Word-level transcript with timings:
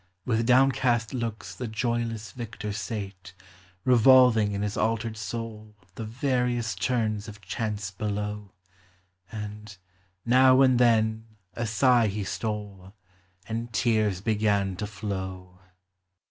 With 0.25 0.47
downcast 0.47 1.13
looks 1.13 1.53
the 1.53 1.67
joyless 1.67 2.31
victor 2.31 2.71
sate, 2.73 3.35
Revolving 3.85 4.53
in 4.53 4.61
bis 4.61 4.75
altered 4.75 5.15
soul 5.15 5.75
The 5.93 6.05
various 6.05 6.73
turns 6.73 7.27
of 7.27 7.39
chance 7.39 7.91
below; 7.91 8.51
And, 9.31 9.77
now 10.25 10.61
and 10.61 10.79
then, 10.79 11.27
a 11.53 11.67
sigh 11.67 12.07
he 12.07 12.23
stole; 12.23 12.95
And 13.47 13.71
tears 13.71 14.21
began 14.21 14.75
to 14.77 14.87
flow. 14.87 15.59